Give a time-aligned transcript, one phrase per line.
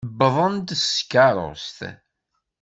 [0.25, 1.79] Uwḍent-d s tkeṛṛust.